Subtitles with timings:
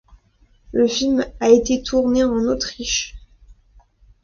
[0.71, 3.15] Le film a été tourné en Autriche.